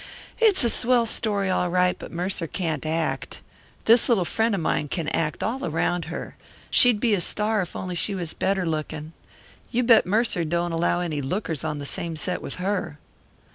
[0.39, 3.41] It's a swell story, all right, but Mercer can't act it.
[3.85, 6.35] This little friend of mine can act all around her.
[6.71, 9.13] She'd be a star if only she was better lookin'.
[9.69, 12.97] You bet Mercer don't allow any lookers on the same set with her.